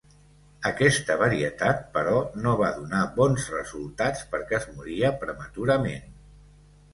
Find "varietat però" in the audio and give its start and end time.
1.23-2.15